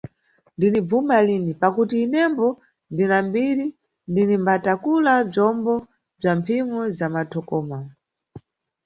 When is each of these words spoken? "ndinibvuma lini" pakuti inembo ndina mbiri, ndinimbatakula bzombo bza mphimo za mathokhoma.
"ndinibvuma 0.55 1.15
lini" 1.27 1.53
pakuti 1.61 1.95
inembo 2.05 2.47
ndina 2.91 3.17
mbiri, 3.27 3.65
ndinimbatakula 4.11 5.13
bzombo 5.29 5.73
bza 6.19 6.31
mphimo 6.39 6.79
za 6.97 7.07
mathokhoma. 7.15 7.77